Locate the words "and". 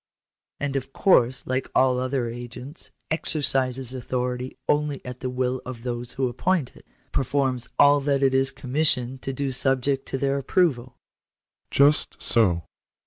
0.59-0.75